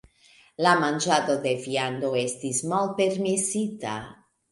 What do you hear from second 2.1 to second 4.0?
estis malpermesita.